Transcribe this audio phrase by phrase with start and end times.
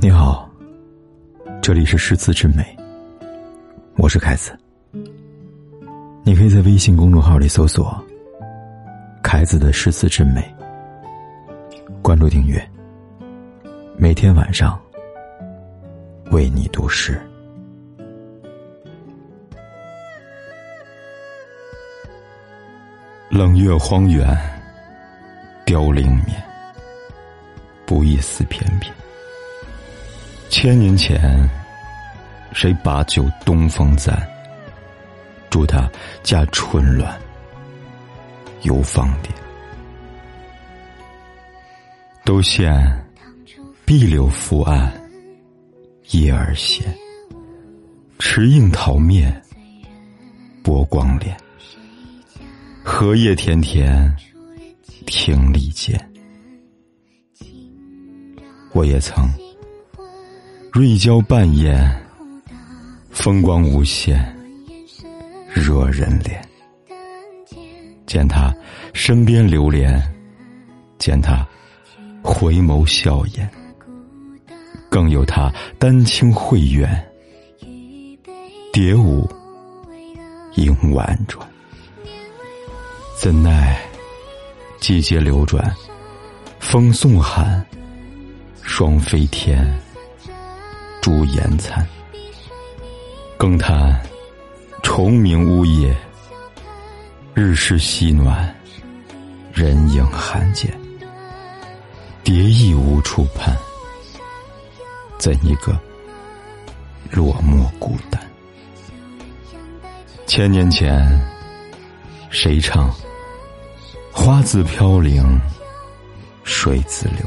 [0.00, 0.48] 你好，
[1.60, 2.64] 这里是诗词之美，
[3.96, 4.56] 我是凯子。
[6.22, 8.00] 你可以在微信公众号里搜索
[9.24, 10.54] “凯子的诗词之美”，
[12.00, 12.64] 关注订阅，
[13.96, 14.80] 每天晚上
[16.30, 17.20] 为你读诗。
[23.28, 24.24] 冷月荒原，
[25.66, 26.40] 凋零眠，
[27.84, 28.94] 不亦思翩翩。
[30.48, 31.48] 千年前，
[32.52, 34.16] 谁把酒东风簪？
[35.50, 35.90] 祝他
[36.22, 37.18] 家春暖
[38.62, 39.32] 游芳甸。
[42.24, 42.92] 都羡
[43.84, 44.92] 碧柳伏岸，
[46.10, 46.92] 叶儿闲。
[48.18, 49.42] 池映桃面，
[50.62, 51.36] 波光脸。
[52.82, 54.14] 荷叶田田，
[55.06, 55.98] 亭篱间。
[58.72, 59.30] 我也曾。
[60.70, 61.90] 瑞交半掩，
[63.10, 64.22] 风光无限，
[65.52, 66.38] 惹人怜。
[68.06, 68.54] 见他
[68.92, 70.00] 身边流连，
[70.98, 71.46] 见他
[72.22, 73.50] 回眸笑颜，
[74.90, 77.02] 更有他丹青慧远，
[78.72, 79.28] 蝶舞
[80.54, 81.48] 应婉转。
[83.16, 83.80] 怎奈
[84.78, 85.74] 季节流转，
[86.60, 87.64] 风送寒，
[88.62, 89.66] 霜飞天。
[91.08, 91.88] 朱颜残，
[93.38, 93.98] 更叹
[94.82, 95.96] 虫鸣呜咽，
[97.32, 98.54] 日湿夕暖，
[99.54, 100.70] 人影罕见。
[102.22, 103.56] 蝶翼无处攀，
[105.18, 105.80] 怎一个
[107.10, 108.20] 落寞孤单？
[110.26, 111.10] 千年前，
[112.28, 112.94] 谁唱
[114.12, 115.40] 花自飘零，
[116.44, 117.26] 水自流？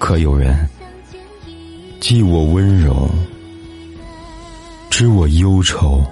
[0.00, 0.68] 可有人？
[2.06, 3.08] 记我温柔，
[4.90, 6.04] 知我忧愁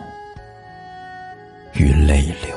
[1.74, 2.56] 与泪流。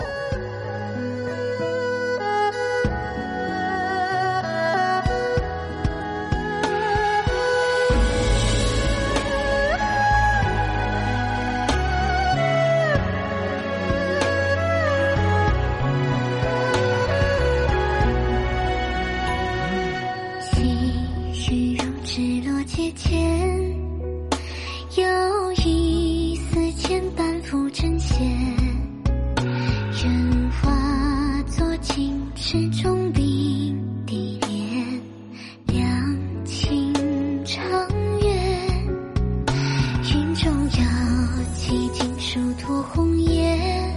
[42.57, 43.91] 托鸿雁，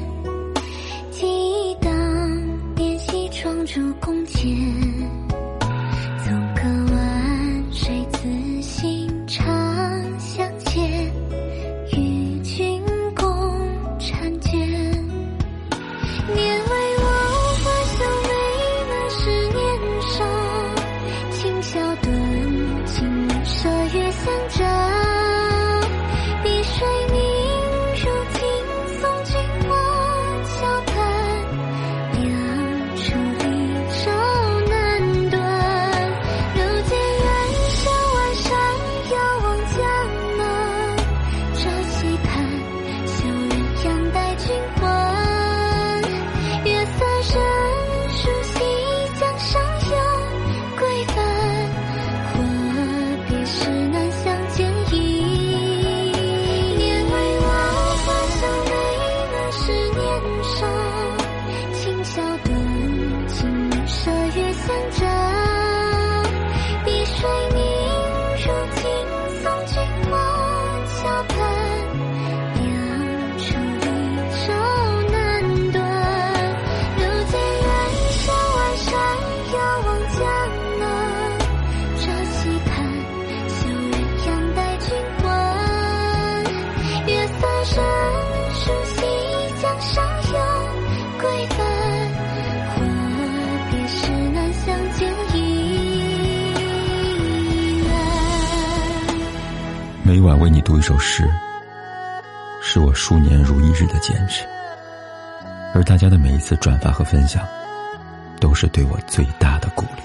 [1.11, 1.91] 寄一当，
[2.75, 5.08] 念西窗烛共剪。
[53.51, 54.95] 是难相见一
[56.79, 57.47] 眼为老
[57.97, 58.73] 花香为
[59.31, 60.05] 何是年
[60.45, 60.57] 少
[61.73, 62.47] 轻笑的
[63.29, 63.37] 琴
[63.87, 65.18] 射月相照
[100.09, 101.31] 每晚为你读一首诗，
[102.63, 104.43] 是我数年如一日的坚持。
[105.75, 107.47] 而大家的每一次转发和分享，
[108.41, 110.03] 都是对我最大的鼓励。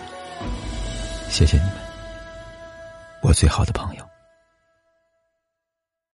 [1.30, 1.76] 谢谢你们，
[3.22, 4.13] 我最好的朋友。